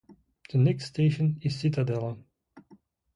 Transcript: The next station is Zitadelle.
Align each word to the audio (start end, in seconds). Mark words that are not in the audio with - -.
The 0.49 0.57
next 0.57 0.85
station 0.87 1.37
is 1.43 1.61
Zitadelle. 1.61 2.17